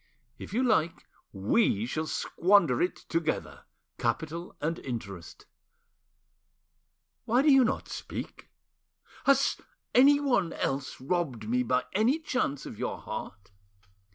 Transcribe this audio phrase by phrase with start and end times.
[0.39, 3.65] If you like, we shall squander it together,
[3.99, 5.45] capital and interest.
[7.25, 8.49] Why do you not speak?
[9.25, 9.61] Has
[9.93, 13.51] anyone else robbed me by any chance of your heart?